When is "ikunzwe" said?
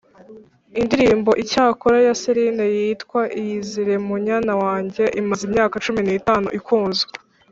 6.59-7.11